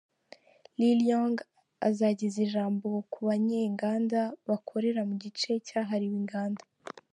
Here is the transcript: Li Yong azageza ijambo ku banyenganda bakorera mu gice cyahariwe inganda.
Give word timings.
Li 0.79 0.89
Yong 1.09 1.37
azageza 1.87 2.37
ijambo 2.47 2.87
ku 3.11 3.19
banyenganda 3.29 4.19
bakorera 4.47 5.01
mu 5.09 5.15
gice 5.23 5.51
cyahariwe 5.67 6.15
inganda. 6.21 6.63